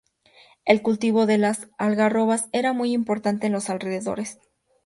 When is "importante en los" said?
2.91-3.69